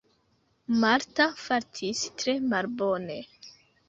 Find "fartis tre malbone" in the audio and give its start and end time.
1.41-3.19